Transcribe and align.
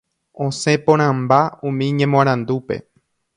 Osẽ 0.45 0.73
porãmba 0.85 1.39
umi 1.67 1.87
ñemoarandúpe. 1.99 2.75